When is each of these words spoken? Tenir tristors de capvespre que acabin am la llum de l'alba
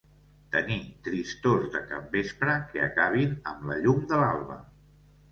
Tenir 0.53 0.77
tristors 1.07 1.67
de 1.75 1.81
capvespre 1.91 2.55
que 2.71 2.81
acabin 2.85 3.35
am 3.51 3.69
la 3.75 3.77
llum 3.83 4.01
de 4.13 4.23
l'alba 4.23 4.57